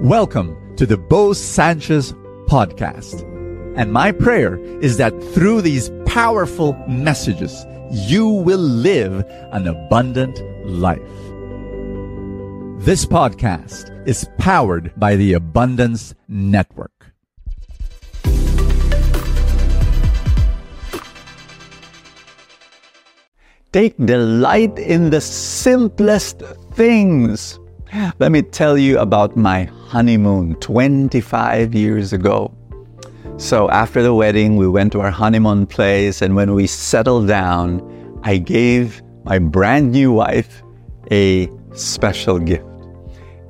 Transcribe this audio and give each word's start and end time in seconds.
Welcome 0.00 0.76
to 0.76 0.84
the 0.84 0.98
Bo 0.98 1.32
Sanchez 1.32 2.12
podcast. 2.48 3.22
And 3.78 3.94
my 3.94 4.12
prayer 4.12 4.58
is 4.82 4.98
that 4.98 5.18
through 5.32 5.62
these 5.62 5.90
powerful 6.04 6.74
messages, 6.86 7.64
you 7.90 8.28
will 8.28 8.58
live 8.58 9.24
an 9.52 9.66
abundant 9.66 10.38
life. 10.66 11.00
This 12.84 13.06
podcast 13.06 14.06
is 14.06 14.28
powered 14.36 14.92
by 15.00 15.16
the 15.16 15.32
Abundance 15.32 16.14
Network. 16.28 16.92
Take 23.72 23.96
delight 24.04 24.78
in 24.78 25.08
the 25.08 25.22
simplest 25.22 26.42
things. 26.74 27.58
Let 28.18 28.32
me 28.32 28.42
tell 28.42 28.76
you 28.76 28.98
about 28.98 29.36
my 29.36 29.64
honeymoon 29.64 30.56
25 30.56 31.74
years 31.74 32.12
ago. 32.12 32.52
So, 33.36 33.70
after 33.70 34.02
the 34.02 34.14
wedding, 34.14 34.56
we 34.56 34.66
went 34.66 34.92
to 34.92 35.00
our 35.00 35.10
honeymoon 35.10 35.66
place, 35.66 36.22
and 36.22 36.34
when 36.34 36.54
we 36.54 36.66
settled 36.66 37.28
down, 37.28 37.82
I 38.22 38.38
gave 38.38 39.02
my 39.24 39.38
brand 39.38 39.92
new 39.92 40.12
wife 40.12 40.62
a 41.10 41.48
special 41.74 42.38
gift. 42.38 42.64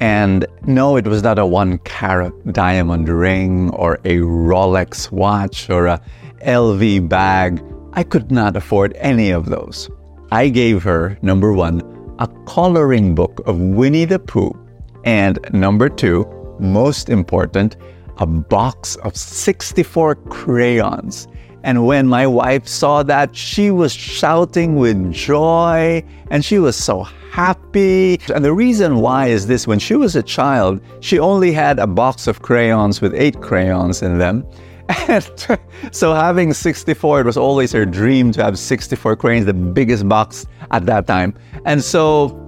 And 0.00 0.46
no, 0.66 0.96
it 0.96 1.06
was 1.06 1.22
not 1.22 1.38
a 1.38 1.46
one 1.46 1.78
carat 1.78 2.52
diamond 2.52 3.08
ring 3.08 3.70
or 3.70 3.94
a 4.04 4.18
Rolex 4.18 5.10
watch 5.10 5.68
or 5.68 5.86
a 5.86 6.00
LV 6.46 7.08
bag. 7.08 7.62
I 7.92 8.02
could 8.02 8.30
not 8.30 8.56
afford 8.56 8.94
any 8.96 9.30
of 9.30 9.46
those. 9.46 9.90
I 10.30 10.48
gave 10.48 10.82
her, 10.84 11.18
number 11.22 11.52
one, 11.52 11.82
a 12.22 12.28
coloring 12.46 13.16
book 13.16 13.42
of 13.46 13.58
Winnie 13.58 14.04
the 14.04 14.20
Pooh, 14.20 14.56
and 15.02 15.40
number 15.52 15.88
two, 15.88 16.24
most 16.60 17.08
important, 17.08 17.74
a 18.18 18.26
box 18.26 18.94
of 19.02 19.16
64 19.16 20.14
crayons. 20.14 21.26
And 21.64 21.84
when 21.84 22.06
my 22.06 22.28
wife 22.28 22.68
saw 22.68 23.02
that, 23.02 23.34
she 23.34 23.72
was 23.72 23.92
shouting 23.92 24.76
with 24.76 25.12
joy 25.12 26.04
and 26.30 26.44
she 26.44 26.60
was 26.60 26.76
so 26.76 27.02
happy. 27.32 28.20
And 28.32 28.44
the 28.44 28.52
reason 28.52 29.00
why 29.00 29.26
is 29.26 29.48
this 29.48 29.66
when 29.66 29.80
she 29.80 29.96
was 29.96 30.14
a 30.14 30.22
child, 30.22 30.80
she 31.00 31.18
only 31.18 31.50
had 31.50 31.80
a 31.80 31.88
box 31.88 32.28
of 32.28 32.40
crayons 32.40 33.00
with 33.00 33.16
eight 33.16 33.40
crayons 33.40 34.00
in 34.00 34.18
them. 34.18 34.46
And 34.88 35.28
so 35.92 36.14
having 36.14 36.52
64, 36.52 37.20
it 37.20 37.26
was 37.26 37.36
always 37.36 37.72
her 37.72 37.84
dream 37.84 38.32
to 38.32 38.42
have 38.42 38.58
64 38.58 39.16
crayons, 39.16 39.46
the 39.46 39.54
biggest 39.54 40.08
box 40.08 40.46
at 40.70 40.86
that 40.86 41.06
time. 41.06 41.34
And 41.64 41.82
so, 41.82 42.38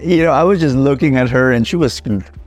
you 0.00 0.22
know, 0.22 0.32
I 0.32 0.42
was 0.42 0.60
just 0.60 0.76
looking 0.76 1.16
at 1.16 1.28
her 1.30 1.52
and 1.52 1.66
she 1.66 1.76
was 1.76 2.00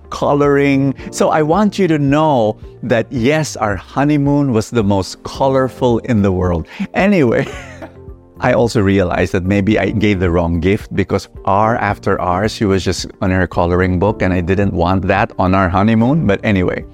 coloring. 0.09 0.95
So 1.11 1.29
I 1.29 1.41
want 1.41 1.77
you 1.77 1.87
to 1.87 1.99
know 1.99 2.59
that 2.83 3.11
yes, 3.11 3.55
our 3.57 3.75
honeymoon 3.75 4.53
was 4.53 4.69
the 4.69 4.83
most 4.83 5.23
colorful 5.23 5.99
in 5.99 6.21
the 6.21 6.31
world. 6.31 6.67
Anyway, 6.93 7.45
I 8.39 8.53
also 8.53 8.81
realized 8.81 9.31
that 9.33 9.43
maybe 9.43 9.79
I 9.79 9.89
gave 9.89 10.19
the 10.19 10.29
wrong 10.29 10.59
gift 10.59 10.95
because 10.95 11.27
hour 11.45 11.75
after 11.77 12.21
hour 12.21 12.47
she 12.47 12.65
was 12.65 12.83
just 12.83 13.07
on 13.21 13.31
her 13.31 13.47
coloring 13.47 13.97
book 13.97 14.21
and 14.21 14.31
I 14.31 14.41
didn't 14.41 14.73
want 14.73 15.07
that 15.07 15.31
on 15.39 15.55
our 15.55 15.69
honeymoon. 15.69 16.27
But 16.27 16.39
anyway, 16.43 16.85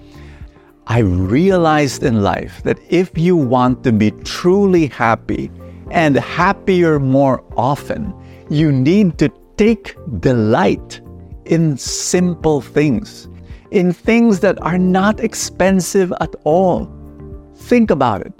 I 0.88 1.00
realized 1.00 2.04
in 2.04 2.22
life 2.22 2.62
that 2.64 2.80
if 2.90 3.18
you 3.18 3.38
want 3.38 3.84
to 3.84 3.92
be 3.92 4.12
truly 4.12 4.88
happy 4.88 5.50
and 5.92 6.16
happier 6.16 7.00
more 7.00 7.44
often, 7.56 8.14
you 8.50 8.72
need 8.72 9.18
to 9.20 9.32
take 9.58 9.96
delight 10.20 11.00
in 11.46 11.78
simple 11.78 12.62
things, 12.62 13.30
in 13.72 13.94
things 13.94 14.42
that 14.42 14.62
are 14.62 14.78
not 14.78 15.20
expensive 15.20 16.12
at 16.20 16.36
all. 16.44 16.92
Think 17.56 17.90
about 17.90 18.22
it. 18.22 18.34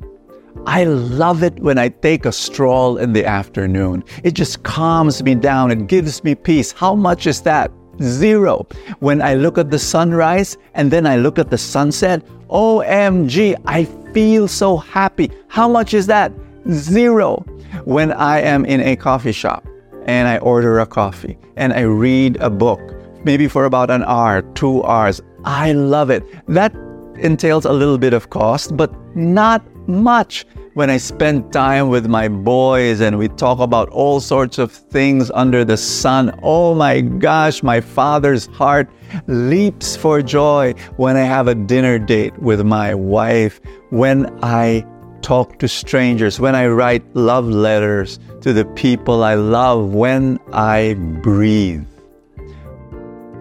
I 0.66 0.84
love 0.84 1.44
it 1.44 1.60
when 1.60 1.78
I 1.78 1.90
take 1.90 2.26
a 2.26 2.32
stroll 2.32 2.98
in 2.98 3.14
the 3.14 3.26
afternoon. 3.26 4.04
It 4.24 4.34
just 4.34 4.64
calms 4.64 5.24
me 5.24 5.36
down, 5.36 5.72
it 5.72 5.88
gives 5.88 6.24
me 6.24 6.36
peace. 6.36 6.72
How 6.72 6.96
much 6.96 7.26
is 7.26 7.42
that? 7.42 7.72
Zero. 8.02 8.66
When 9.00 9.22
I 9.22 9.36
look 9.36 9.58
at 9.58 9.70
the 9.70 9.80
sunrise 9.80 10.58
and 10.74 10.92
then 10.92 11.06
I 11.06 11.18
look 11.18 11.38
at 11.38 11.50
the 11.50 11.58
sunset, 11.58 12.24
OMG, 12.50 13.56
I 13.66 13.86
feel 14.14 14.48
so 14.48 14.78
happy. 14.78 15.32
How 15.48 15.68
much 15.68 15.94
is 15.94 16.08
that? 16.08 16.32
Zero. 16.70 17.46
When 17.86 18.12
I 18.12 18.40
am 18.42 18.66
in 18.66 18.82
a 18.82 18.96
coffee 18.96 19.32
shop 19.32 19.68
and 20.06 20.28
I 20.28 20.38
order 20.40 20.80
a 20.80 20.86
coffee 20.86 21.38
and 21.56 21.74
I 21.74 21.82
read 21.82 22.38
a 22.38 22.50
book, 22.50 22.80
maybe 23.24 23.48
for 23.48 23.66
about 23.66 23.90
an 23.90 24.04
hour, 24.04 24.42
two 24.54 24.84
hours, 24.84 25.22
I 25.46 25.74
love 25.74 26.10
it. 26.10 26.24
That 26.48 26.74
entails 27.18 27.66
a 27.66 27.74
little 27.74 27.98
bit 27.98 28.14
of 28.14 28.30
cost, 28.30 28.76
but 28.76 28.94
not 29.16 29.62
much 29.88 30.46
when 30.74 30.90
I 30.90 30.98
spend 30.98 31.54
time 31.54 31.90
with 31.90 32.08
my 32.08 32.28
boys 32.28 33.00
and 33.00 33.18
we 33.18 33.28
talk 33.28 33.60
about 33.60 33.90
all 33.90 34.20
sorts 34.20 34.58
of 34.58 34.72
things 34.72 35.30
under 35.36 35.64
the 35.64 35.78
sun. 35.78 36.38
Oh 36.42 36.74
my 36.74 37.02
gosh, 37.02 37.62
my 37.62 37.80
father's 37.80 38.48
heart 38.48 38.90
leaps 39.28 39.96
for 39.96 40.22
joy 40.22 40.74
when 40.98 41.16
I 41.16 41.22
have 41.22 41.48
a 41.48 41.56
dinner 41.56 42.00
date 42.00 42.38
with 42.40 42.66
my 42.66 42.96
wife, 42.96 43.62
when 43.92 44.28
I 44.44 44.86
talk 45.22 45.60
to 45.60 45.68
strangers, 45.68 46.40
when 46.40 46.56
I 46.56 46.68
write 46.68 47.04
love 47.16 47.46
letters 47.46 48.20
to 48.42 48.52
the 48.52 48.66
people 48.66 49.24
I 49.24 49.36
love, 49.36 49.94
when 49.94 50.40
I 50.52 50.96
breathe. 51.22 51.86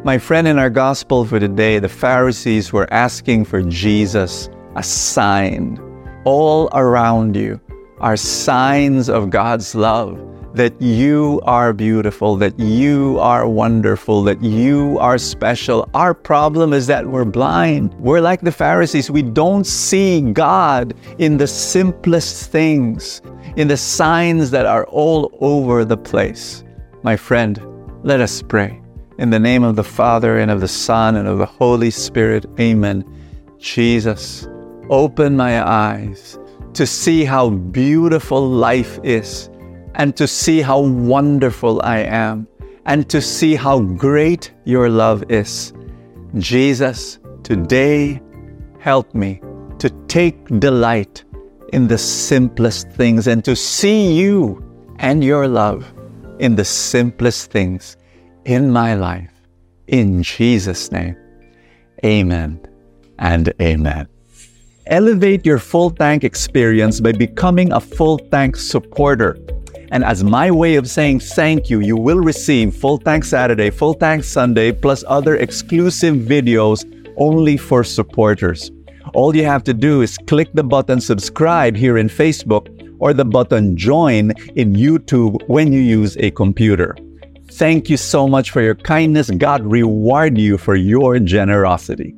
My 0.04 0.18
friend, 0.18 0.48
in 0.48 0.58
our 0.58 0.70
gospel 0.70 1.24
for 1.24 1.38
today, 1.38 1.78
the 1.78 1.88
Pharisees 1.88 2.72
were 2.72 2.92
asking 2.92 3.44
for 3.44 3.62
Jesus 3.62 4.50
a 4.74 4.82
sign 4.82 5.91
all 6.24 6.68
around 6.72 7.36
you 7.36 7.60
are 7.98 8.16
signs 8.16 9.08
of 9.08 9.30
God's 9.30 9.74
love 9.74 10.18
that 10.54 10.80
you 10.80 11.40
are 11.44 11.72
beautiful, 11.72 12.36
that 12.36 12.58
you 12.58 13.18
are 13.18 13.48
wonderful, 13.48 14.22
that 14.22 14.42
you 14.42 14.98
are 15.00 15.16
special. 15.16 15.88
Our 15.94 16.12
problem 16.12 16.72
is 16.72 16.86
that 16.88 17.06
we're 17.06 17.24
blind. 17.24 17.94
We're 17.94 18.20
like 18.20 18.42
the 18.42 18.52
Pharisees. 18.52 19.10
We 19.10 19.22
don't 19.22 19.64
see 19.64 20.20
God 20.20 20.94
in 21.18 21.38
the 21.38 21.46
simplest 21.46 22.50
things, 22.50 23.22
in 23.56 23.68
the 23.68 23.76
signs 23.76 24.50
that 24.50 24.66
are 24.66 24.86
all 24.86 25.32
over 25.40 25.84
the 25.84 25.96
place. 25.96 26.64
My 27.02 27.16
friend, 27.16 27.60
let 28.02 28.20
us 28.20 28.42
pray. 28.42 28.80
In 29.18 29.30
the 29.30 29.40
name 29.40 29.62
of 29.62 29.76
the 29.76 29.84
Father, 29.84 30.38
and 30.38 30.50
of 30.50 30.60
the 30.60 30.68
Son, 30.68 31.16
and 31.16 31.28
of 31.28 31.38
the 31.38 31.46
Holy 31.46 31.90
Spirit, 31.90 32.44
amen. 32.58 33.04
Jesus, 33.58 34.48
open 34.90 35.36
my 35.36 35.62
eyes 35.62 36.38
to 36.74 36.86
see 36.86 37.24
how 37.24 37.50
beautiful 37.50 38.48
life 38.48 38.98
is 39.02 39.50
and 39.94 40.16
to 40.16 40.26
see 40.26 40.60
how 40.60 40.80
wonderful 40.80 41.82
I 41.82 41.98
am 41.98 42.46
and 42.86 43.08
to 43.10 43.20
see 43.20 43.54
how 43.54 43.80
great 43.80 44.52
your 44.64 44.88
love 44.88 45.24
is. 45.30 45.72
Jesus, 46.38 47.18
today 47.42 48.20
help 48.78 49.14
me 49.14 49.40
to 49.78 49.90
take 50.08 50.44
delight 50.58 51.24
in 51.72 51.88
the 51.88 51.98
simplest 51.98 52.90
things 52.90 53.26
and 53.26 53.44
to 53.44 53.54
see 53.54 54.12
you 54.14 54.62
and 54.98 55.22
your 55.22 55.48
love 55.48 55.92
in 56.38 56.56
the 56.56 56.64
simplest 56.64 57.50
things 57.50 57.96
in 58.44 58.70
my 58.70 58.94
life. 58.94 59.30
In 59.86 60.22
Jesus' 60.22 60.90
name, 60.90 61.16
amen 62.04 62.60
and 63.18 63.52
amen. 63.60 64.08
Elevate 64.86 65.46
your 65.46 65.58
full 65.58 65.90
tank 65.90 66.24
experience 66.24 67.00
by 67.00 67.12
becoming 67.12 67.72
a 67.72 67.80
full 67.80 68.18
tank 68.18 68.56
supporter. 68.56 69.38
And 69.92 70.02
as 70.02 70.24
my 70.24 70.50
way 70.50 70.74
of 70.74 70.88
saying 70.88 71.20
thank 71.20 71.70
you, 71.70 71.80
you 71.80 71.96
will 71.96 72.18
receive 72.18 72.74
Full 72.74 72.98
Tank 72.98 73.24
Saturday, 73.24 73.70
Full 73.70 73.94
Tank 73.94 74.24
Sunday, 74.24 74.72
plus 74.72 75.04
other 75.06 75.36
exclusive 75.36 76.16
videos 76.16 76.84
only 77.16 77.56
for 77.56 77.84
supporters. 77.84 78.70
All 79.14 79.36
you 79.36 79.44
have 79.44 79.62
to 79.64 79.74
do 79.74 80.00
is 80.00 80.18
click 80.26 80.50
the 80.54 80.64
button 80.64 81.00
subscribe 81.00 81.76
here 81.76 81.98
in 81.98 82.08
Facebook 82.08 82.66
or 82.98 83.12
the 83.12 83.24
button 83.24 83.76
join 83.76 84.32
in 84.56 84.72
YouTube 84.72 85.46
when 85.46 85.72
you 85.72 85.80
use 85.80 86.16
a 86.16 86.30
computer. 86.30 86.96
Thank 87.52 87.90
you 87.90 87.98
so 87.98 88.26
much 88.26 88.50
for 88.50 88.62
your 88.62 88.74
kindness. 88.74 89.30
God 89.30 89.64
reward 89.64 90.38
you 90.38 90.56
for 90.56 90.74
your 90.74 91.18
generosity. 91.18 92.16